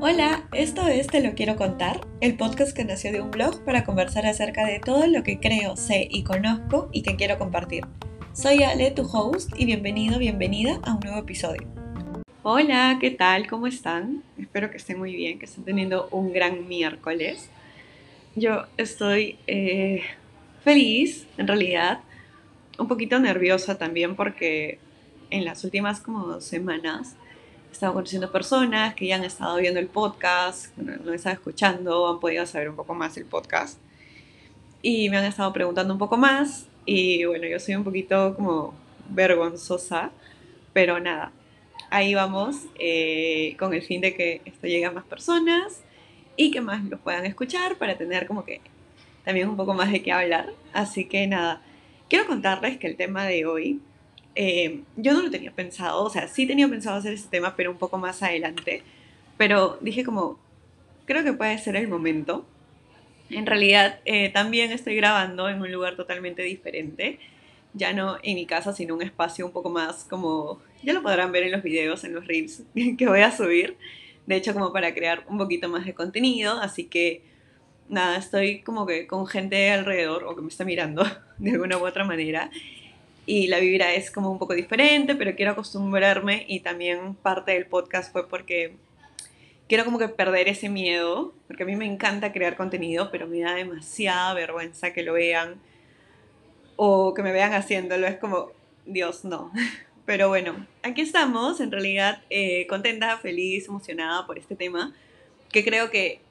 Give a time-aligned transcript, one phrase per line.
[0.00, 3.82] Hola, esto es Te lo quiero contar, el podcast que nació de un blog para
[3.82, 7.84] conversar acerca de todo lo que creo, sé y conozco y que quiero compartir.
[8.32, 11.66] Soy Ale, tu host, y bienvenido, bienvenida a un nuevo episodio.
[12.44, 13.48] Hola, ¿qué tal?
[13.48, 14.22] ¿Cómo están?
[14.38, 17.50] Espero que estén muy bien, que estén teniendo un gran miércoles.
[18.36, 20.02] Yo estoy eh,
[20.62, 22.02] feliz, en realidad,
[22.78, 24.78] un poquito nerviosa también porque
[25.30, 27.16] en las últimas como semanas
[27.68, 31.34] he estado conociendo personas que ya han estado viendo el podcast, bueno, lo han estado
[31.34, 33.78] escuchando, han podido saber un poco más el podcast.
[34.82, 36.66] Y me han estado preguntando un poco más.
[36.86, 38.74] Y bueno, yo soy un poquito como
[39.10, 40.10] vergonzosa,
[40.72, 41.32] pero nada,
[41.90, 45.82] ahí vamos eh, con el fin de que esto llegue a más personas
[46.36, 48.60] y que más lo puedan escuchar para tener como que
[49.24, 50.52] también un poco más de qué hablar.
[50.72, 51.62] Así que nada,
[52.08, 53.80] quiero contarles que el tema de hoy
[54.40, 57.72] eh, yo no lo tenía pensado, o sea, sí tenía pensado hacer este tema, pero
[57.72, 58.84] un poco más adelante.
[59.36, 60.38] Pero dije como,
[61.06, 62.46] creo que puede ser el momento.
[63.30, 67.18] En realidad, eh, también estoy grabando en un lugar totalmente diferente.
[67.74, 71.32] Ya no en mi casa, sino un espacio un poco más como, ya lo podrán
[71.32, 72.62] ver en los videos, en los reels
[72.96, 73.76] que voy a subir.
[74.26, 76.60] De hecho, como para crear un poquito más de contenido.
[76.60, 77.24] Así que,
[77.88, 81.04] nada, estoy como que con gente alrededor o que me está mirando
[81.38, 82.52] de alguna u otra manera
[83.28, 87.66] y la vibra es como un poco diferente, pero quiero acostumbrarme y también parte del
[87.66, 88.76] podcast fue porque
[89.68, 93.40] quiero como que perder ese miedo, porque a mí me encanta crear contenido, pero me
[93.40, 95.60] da demasiada vergüenza que lo vean
[96.76, 98.52] o que me vean haciéndolo, es como,
[98.86, 99.52] Dios, no.
[100.06, 104.94] Pero bueno, aquí estamos, en realidad eh, contenta, feliz, emocionada por este tema,
[105.52, 106.22] que creo que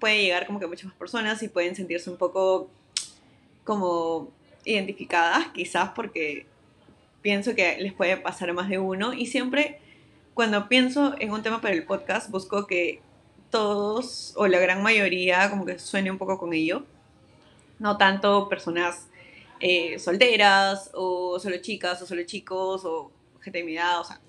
[0.00, 2.70] puede llegar como que a muchas más personas y pueden sentirse un poco
[3.64, 4.32] como
[4.64, 6.46] identificadas, quizás porque
[7.22, 9.12] pienso que les puede pasar a más de uno.
[9.12, 9.80] Y siempre
[10.34, 13.00] cuando pienso en un tema para el podcast busco que
[13.50, 16.84] todos o la gran mayoría como que suene un poco con ello,
[17.78, 19.08] no tanto personas
[19.60, 24.20] eh, solteras o solo chicas o solo chicos o gente de mi edad, o sea,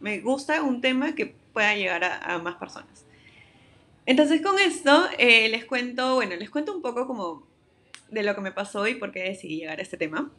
[0.00, 3.04] me gusta un tema que pueda llegar a, más personas.
[4.06, 7.42] Entonces con esto eh, les cuento, bueno, les cuento un poco como
[8.10, 10.30] de lo que me pasó y por qué decidí llegar a este tema.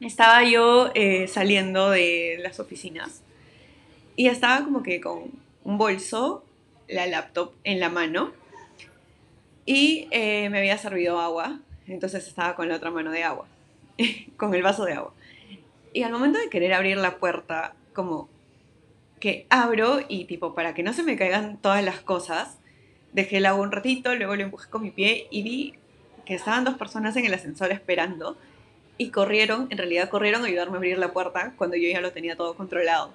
[0.00, 3.22] Estaba yo eh, saliendo de las oficinas
[4.14, 5.30] y estaba como que con
[5.64, 6.44] un bolso,
[6.88, 8.32] la laptop en la mano
[9.64, 13.46] y eh, me había servido agua, entonces estaba con la otra mano de agua,
[14.36, 15.12] con el vaso de agua.
[15.92, 18.28] Y al momento de querer abrir la puerta, como
[19.18, 22.58] que abro y tipo, para que no se me caigan todas las cosas,
[23.12, 25.74] dejé el agua un ratito, luego lo empujé con mi pie y vi
[26.26, 28.36] que estaban dos personas en el ascensor esperando
[28.98, 32.12] y corrieron, en realidad corrieron a ayudarme a abrir la puerta cuando yo ya lo
[32.12, 33.12] tenía todo controlado.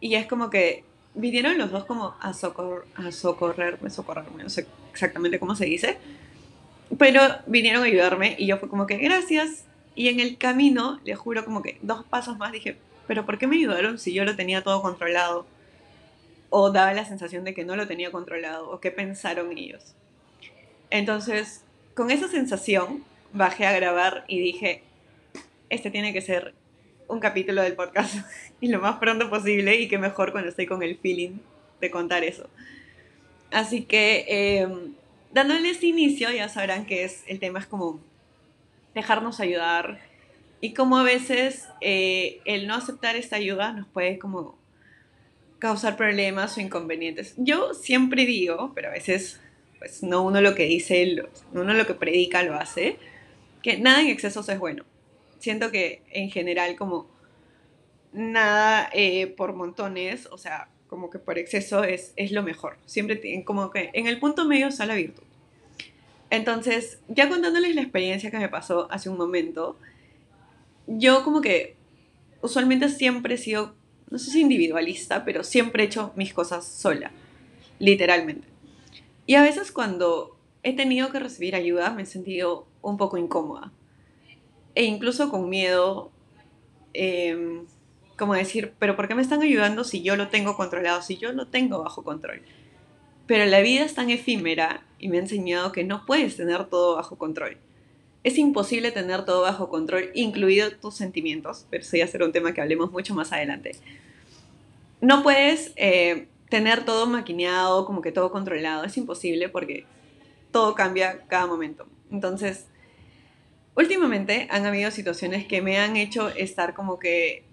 [0.00, 0.84] Y es como que
[1.14, 5.98] vinieron los dos como a, socor a socorrerme, socorrerme, no sé exactamente cómo se dice,
[6.98, 9.64] pero vinieron a ayudarme y yo fue como que gracias.
[9.94, 13.46] Y en el camino, les juro como que dos pasos más dije, pero ¿por qué
[13.46, 15.46] me ayudaron si yo lo tenía todo controlado?
[16.48, 19.94] O daba la sensación de que no lo tenía controlado, o qué pensaron ellos.
[20.90, 21.64] Entonces,
[21.94, 24.82] con esa sensación bajé a grabar y dije,
[25.68, 26.54] este tiene que ser
[27.08, 28.14] un capítulo del podcast
[28.60, 31.38] y lo más pronto posible y que mejor cuando estoy con el feeling
[31.80, 32.48] de contar eso.
[33.50, 34.94] Así que em,
[35.32, 38.00] dándoles inicio ya sabrán que es, el tema es como
[38.94, 40.00] dejarnos ayudar
[40.60, 44.56] y como a veces eh, el no aceptar esta ayuda nos puede como
[45.58, 47.34] causar problemas o inconvenientes.
[47.36, 49.40] Yo siempre digo, pero a veces
[49.82, 52.98] pues no uno lo que dice, uno lo que predica lo hace,
[53.64, 54.84] que nada en exceso es bueno.
[55.40, 57.08] Siento que en general como
[58.12, 62.78] nada eh, por montones, o sea, como que por exceso es, es lo mejor.
[62.86, 65.24] Siempre como que en el punto medio está la virtud.
[66.30, 69.76] Entonces, ya contándoles la experiencia que me pasó hace un momento,
[70.86, 71.74] yo como que
[72.40, 73.74] usualmente siempre he sido,
[74.10, 77.10] no sé si individualista, pero siempre he hecho mis cosas sola,
[77.80, 78.51] literalmente.
[79.32, 83.72] Y a veces cuando he tenido que recibir ayuda me he sentido un poco incómoda.
[84.74, 86.10] E incluso con miedo,
[86.92, 87.64] em,
[88.18, 91.32] como decir, pero ¿por qué me están ayudando si yo lo tengo controlado, si yo
[91.32, 92.42] lo tengo bajo control?
[93.26, 96.96] Pero la vida es tan efímera y me ha enseñado que no puedes tener todo
[96.96, 97.56] bajo control.
[98.24, 102.52] Es imposible tener todo bajo control, incluido tus sentimientos, pero eso ya será un tema
[102.52, 103.76] que hablemos mucho más adelante.
[105.00, 109.86] No puedes eh, tener todo maquineado, como que todo controlado, es imposible porque
[110.50, 111.86] todo cambia cada momento.
[112.10, 112.66] Entonces,
[113.74, 117.46] últimamente han habido situaciones que me han hecho estar como que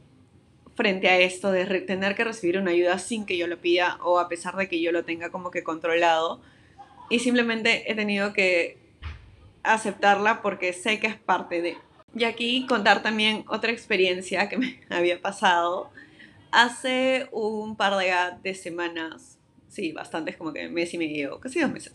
[0.76, 4.20] frente a esto de tener que recibir una ayuda sin que yo lo pida o
[4.20, 6.42] a pesar de que yo lo tenga como que controlado.
[7.10, 8.80] Y simplemente he tenido que
[9.64, 11.78] aceptarla porque sé que es parte de.
[12.14, 15.90] Y aquí contar también otra experiencia que me había pasado
[16.52, 17.94] hace un par
[18.42, 19.38] de, semanas,
[19.68, 21.94] sí, bastantes, como que mes y medio, casi dos meses.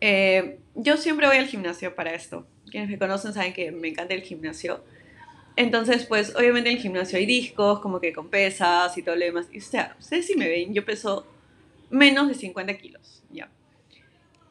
[0.00, 2.46] Eh, yo siempre voy al gimnasio para esto.
[2.70, 4.84] Quienes me conocen saben que me encanta el gimnasio.
[5.56, 9.24] Entonces, pues, obviamente en el gimnasio hay discos, como que con pesas y todo lo
[9.24, 9.48] demás.
[9.52, 11.26] Y, o sea, ustedes si me ven, yo peso
[11.90, 13.50] menos de 50 kilos, ya.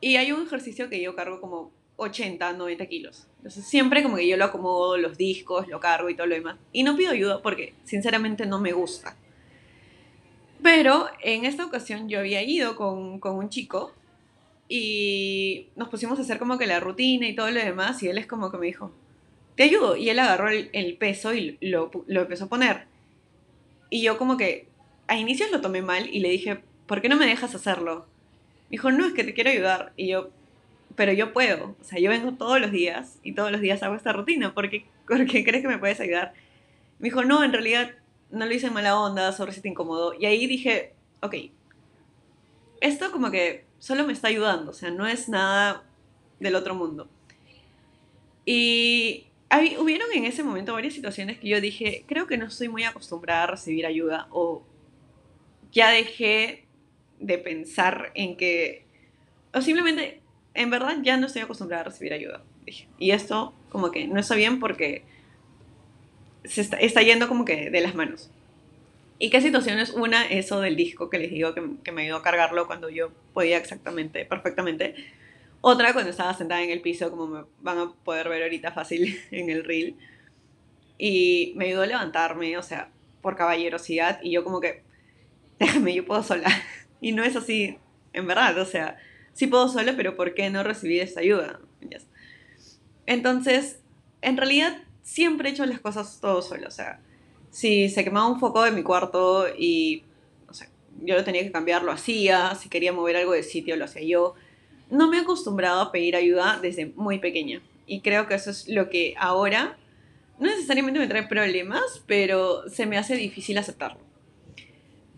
[0.01, 3.27] Y hay un ejercicio que yo cargo como 80, 90 kilos.
[3.37, 6.57] Entonces, siempre como que yo lo acomodo, los discos, lo cargo y todo lo demás.
[6.71, 9.15] Y no pido ayuda porque, sinceramente, no me gusta.
[10.63, 13.93] Pero en esta ocasión yo había ido con, con un chico
[14.69, 18.17] y nos pusimos a hacer como que la rutina y todo lo demás y él
[18.17, 18.91] es como que me dijo,
[19.55, 19.95] te ayudo.
[19.95, 22.85] Y él agarró el, peso y lo, lo, empezó a poner.
[23.89, 24.67] Y yo como que
[25.07, 28.05] a inicios lo tomé mal y le dije, ¿por qué no me dejas hacerlo?
[28.69, 29.93] Me dijo, no, es que te quiero ayudar.
[29.95, 30.29] Y yo,
[30.97, 31.75] pero yo puedo.
[31.79, 34.53] O sea, yo vengo todos los días y todos los días hago esta rutina.
[34.53, 36.33] ¿Por qué, crees que me puedes ayudar?
[36.97, 37.91] Me dijo, no, en realidad
[38.31, 40.15] no lo hice en mala onda, sobre si te incomodó.
[40.19, 41.35] Y ahí dije, ok,
[42.81, 45.83] esto como que solo me está ayudando, o sea, no es nada
[46.39, 47.07] del otro mundo.
[48.43, 49.27] Y
[49.79, 53.43] hubieron en ese momento varias situaciones que yo dije, creo que no estoy muy acostumbrada
[53.43, 54.63] a recibir ayuda o
[55.71, 56.65] ya dejé
[57.19, 58.83] de pensar en que,
[59.53, 60.21] o simplemente,
[60.57, 62.41] en verdad ya no estoy acostumbrada a recibir ayuda.
[62.97, 65.03] Y esto como que no está bien porque
[66.43, 68.31] se está, está yendo como que de las manos.
[69.19, 69.91] ¿Y qué situaciones?
[69.91, 73.11] Una, eso del disco que les digo que, que, me ayudó a cargarlo cuando yo
[73.33, 74.95] podía exactamente, perfectamente.
[75.61, 79.19] Otra, cuando estaba sentada en el piso, como me van a poder ver ahorita fácil
[79.31, 79.95] en el reel.
[80.97, 82.89] Y me ayudó a levantarme, o sea,
[83.21, 84.19] por caballerosidad.
[84.23, 84.81] Y yo como que,
[85.59, 86.49] déjame, yo puedo sola.
[86.99, 87.77] Y no es así,
[88.11, 88.97] en verdad, o sea,
[89.37, 91.61] sí puedo sola, pero ¿por qué no recibí esta ayuda?
[93.05, 93.79] Entonces,
[94.21, 96.99] en realidad, siempre he hecho las cosas todo solo, o sea
[97.57, 100.03] si se quemaba un foco en mi cuarto y
[101.01, 102.53] yo lo tenía que cambiar, lo hacía.
[102.53, 104.35] Si quería mover algo de sitio, lo hacía yo.
[104.91, 107.61] No me he acostumbrado a pedir ayuda desde muy pequeña.
[107.87, 109.77] Y creo que eso es lo que ahora
[110.39, 114.01] no necesariamente me trae problemas, pero se me hace difícil aceptarlo.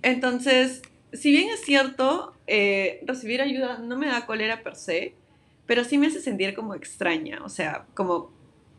[0.02, 0.82] Entonces,
[1.14, 5.14] si bien es cierto, eh, recibir ayuda no me da cólera per se,
[5.66, 7.42] pero sí me hace sentir como extraña.
[7.44, 8.32] O sea, como,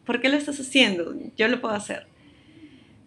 [0.04, 1.14] ¿por qué lo estás haciendo?
[1.36, 2.06] Yo lo puedo hacer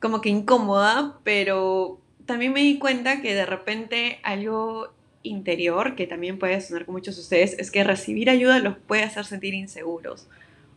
[0.03, 4.93] como que incómoda, pero también me di cuenta que de repente algo
[5.23, 9.03] interior, que también puede sonar con muchos de ustedes, es que recibir ayuda los puede
[9.03, 10.27] hacer sentir inseguros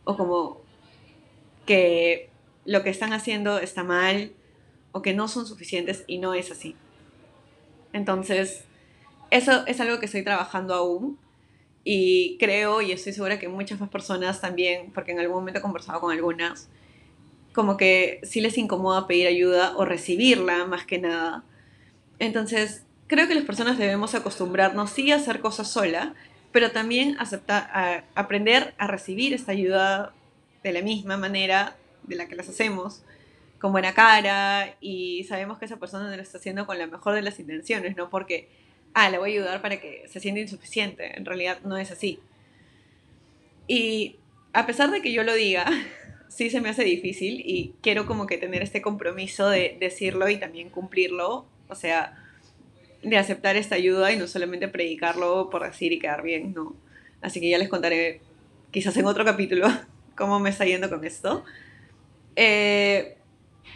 [0.05, 0.61] o como
[1.65, 2.29] que
[2.63, 4.31] lo que están haciendo está mal
[4.93, 6.77] o que no son suficientes y no es así.
[7.97, 8.63] Entonces,
[9.31, 11.17] eso es algo que estoy trabajando aún
[11.83, 15.63] y creo y estoy segura que muchas más personas también, porque en algún momento he
[15.63, 16.69] conversado con algunas,
[17.53, 21.43] como que sí les incomoda pedir ayuda o recibirla más que nada.
[22.19, 26.13] Entonces, creo que las personas debemos acostumbrarnos sí a hacer cosas sola,
[26.51, 30.13] pero también aceptar, aprender a recibir esta ayuda
[30.63, 33.01] de la misma manera de la que las hacemos,
[33.59, 37.15] con buena cara y sabemos que esa persona no lo está haciendo con la mejor
[37.15, 38.49] de las intenciones, no porque,
[38.93, 41.17] ah, le voy a ayudar para que se sienta insuficiente.
[41.17, 42.19] En realidad no es así.
[43.67, 44.17] Y
[44.53, 45.65] a pesar de que yo lo diga,
[46.29, 50.37] sí se me hace difícil y quiero como que tener este compromiso de decirlo y
[50.37, 52.15] también cumplirlo, o sea,
[53.03, 56.75] de aceptar esta ayuda y no solamente predicarlo por decir y quedar bien, no.
[57.21, 58.21] Así que ya les contaré
[58.71, 59.67] quizás en otro capítulo
[60.15, 61.43] cómo me está yendo con esto.
[62.35, 63.16] Eh,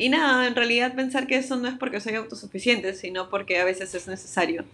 [0.01, 3.65] y nada, en realidad pensar que eso no es porque soy autosuficiente, sino porque a
[3.65, 4.65] veces es necesario.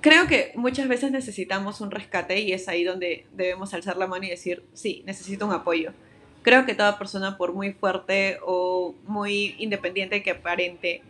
[0.00, 4.24] Creo que muchas veces necesitamos un rescate y es ahí donde debemos alzar la mano
[4.26, 5.92] y decir, sí, necesito un apoyo
[6.48, 11.02] creo que toda persona, por muy fuerte o muy independiente que aparente,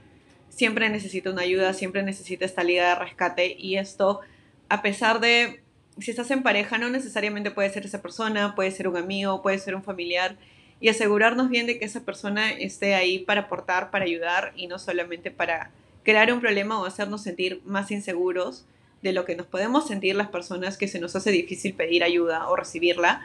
[0.49, 3.55] siempre necesita una ayuda, siempre necesita esta liga de rescate.
[3.57, 4.21] Y esto,
[4.69, 5.63] a pesar de,
[5.99, 9.59] si estás en pareja, no necesariamente puede ser esa persona, puede ser un amigo, puede
[9.59, 10.37] ser un familiar
[10.81, 14.79] y asegurarnos bien de que esa persona esté ahí para aportar, para ayudar y no
[14.79, 15.71] solamente para
[16.05, 18.65] crear un problema o hacernos sentir más inseguros
[19.03, 22.49] de lo que nos podemos sentir las personas que se nos hace difícil pedir ayuda
[22.49, 23.23] o recibirla.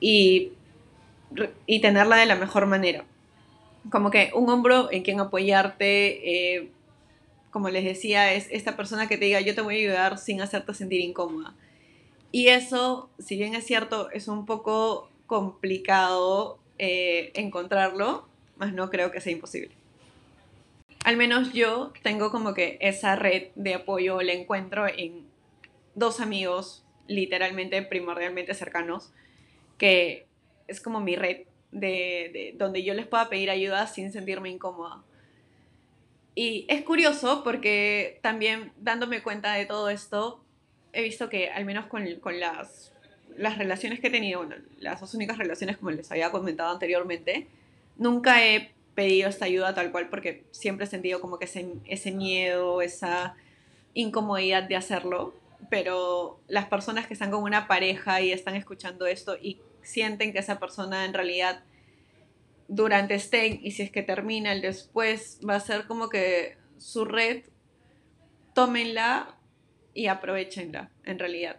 [0.00, 0.52] Y
[1.66, 3.04] y tenerla de la mejor manera.
[3.90, 6.70] Como que un hombro en quien apoyarte, eh,
[7.50, 10.40] como les decía, es esta persona que te diga yo te voy a ayudar sin
[10.40, 11.54] hacerte sentir incómoda.
[12.32, 19.10] Y eso, si bien es cierto, es un poco complicado eh, encontrarlo, más no creo
[19.10, 19.74] que sea imposible.
[21.04, 25.24] Al menos yo tengo como que esa red de apoyo la encuentro en
[25.94, 29.12] dos amigos literalmente, primordialmente cercanos,
[29.78, 30.26] que
[30.66, 35.02] es como mi red de, donde yo les pueda pedir ayuda sin sentirme incómoda.
[36.34, 40.44] Y es curioso porque también dándome cuenta de todo esto,
[40.92, 42.92] he visto que al menos con, con las,
[43.36, 44.46] las relaciones que he tenido,
[44.78, 47.46] las dos únicas relaciones como les había comentado anteriormente,
[47.96, 52.12] nunca he pedido esta ayuda tal cual porque siempre he sentido como que ese, ese
[52.12, 53.36] miedo, esa
[53.94, 55.34] incomodidad de hacerlo.
[55.70, 60.38] Pero las personas que están con una pareja y están escuchando esto y sienten que
[60.38, 61.62] esa persona en realidad
[62.68, 67.04] durante este y si es que termina el después va a ser como que su
[67.04, 67.44] red,
[68.54, 69.36] tómenla
[69.94, 71.56] y aprovechenla en realidad.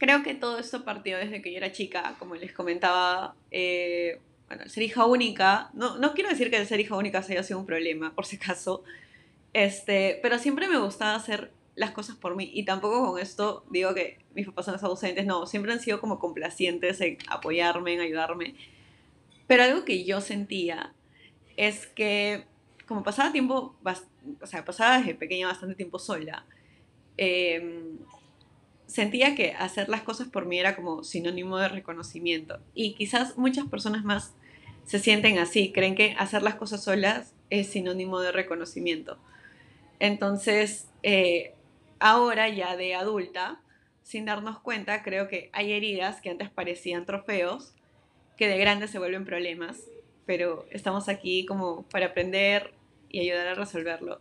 [0.00, 4.68] Creo que todo esto partió desde que yo era chica, como les comentaba, eh, bueno,
[4.68, 7.66] ser hija única, no, no quiero decir que el ser hija única haya sido un
[7.66, 8.82] problema, por si acaso,
[9.52, 13.94] este, pero siempre me gustaba hacer las cosas por mí y tampoco con esto digo
[13.94, 18.54] que mis papás son ausentes, no, siempre han sido como complacientes en apoyarme, en ayudarme
[19.50, 20.94] pero algo que yo sentía
[21.56, 22.44] es que
[22.86, 23.74] como pasaba tiempo,
[24.40, 26.46] o sea, pasaba desde pequeña bastante tiempo sola,
[27.16, 27.98] em,
[28.90, 32.58] sentía que hacer las cosas por mí era como sinónimo de reconocimiento.
[32.74, 34.34] Y quizás muchas personas más
[34.84, 39.18] se sienten así, creen que hacer las cosas solas es sinónimo de reconocimiento.
[40.00, 41.54] Entonces, eh,
[42.00, 43.60] ahora ya de adulta,
[44.02, 47.74] sin darnos cuenta, creo que hay heridas que antes parecían trofeos
[48.36, 49.84] que de grandes se vuelven problemas,
[50.26, 52.74] pero estamos aquí como para aprender
[53.08, 54.20] y ayudar a resolverlo.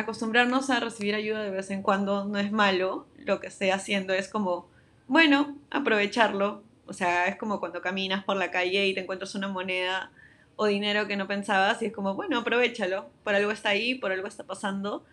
[0.00, 4.14] Acostumbrarnos a recibir ayuda de vez en cuando no es malo, lo que esté haciendo
[4.14, 4.66] es como,
[5.06, 6.62] bueno, aprovecharlo.
[6.86, 10.10] O sea, es como cuando caminas por la calle y te encuentras una moneda
[10.56, 14.10] o dinero que no pensabas y es como, bueno, aprovechalo, por algo está ahí, por
[14.10, 15.04] algo está pasando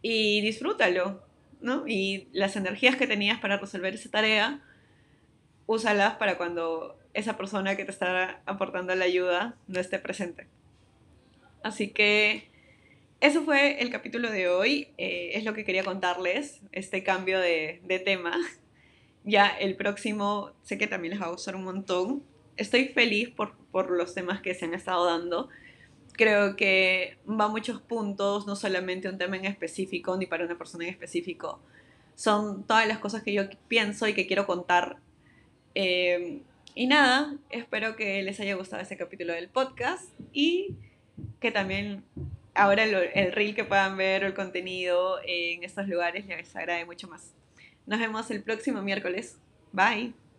[0.00, 1.20] y disfrútalo,
[1.60, 1.82] ¿no?
[1.88, 4.60] Y las energías que tenías para resolver esa tarea,
[5.66, 10.46] úsalas para cuando esa persona que te está aportando la ayuda no esté presente.
[11.64, 12.51] Así que
[13.22, 14.88] eso fue el capítulo de hoy.
[14.98, 18.36] Eh, es lo que quería contarles, este cambio de, tema.
[19.24, 22.24] Ya el próximo sé que también les va a gustar un montón.
[22.56, 25.48] Estoy feliz por, por los temas que se han estado dando.
[26.14, 30.58] Creo que va a muchos puntos, no solamente un tema en específico ni para una
[30.58, 31.60] persona en específico.
[32.16, 34.96] Son todas las cosas que yo pienso y que quiero contar.
[35.76, 36.42] Eh,
[36.74, 40.74] y nada, espero que les haya gustado este capítulo del podcast y
[41.38, 42.02] que también
[42.54, 46.84] ahora el, el reel que puedan ver o el contenido en estos lugares les agrade
[46.84, 47.34] mucho más.
[47.86, 49.38] Nos vemos el próximo miércoles.
[49.72, 50.21] Bye.